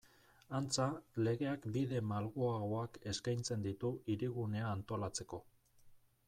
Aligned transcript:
Antza, 0.59 0.85
legeak 1.27 1.67
bide 1.75 2.01
malguagoak 2.11 2.97
eskaintzen 3.13 3.67
ditu 3.67 3.93
Hirigunea 4.15 4.73
antolatzeko. 4.79 5.43